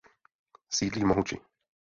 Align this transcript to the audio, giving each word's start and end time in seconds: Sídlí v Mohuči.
Sídlí 0.79 1.01
v 1.01 1.05
Mohuči. 1.05 1.39